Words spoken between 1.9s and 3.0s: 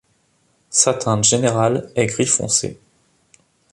est gris foncé.